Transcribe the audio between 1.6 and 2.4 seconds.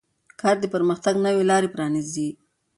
پرانیزي